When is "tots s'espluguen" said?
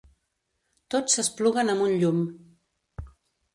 0.95-1.71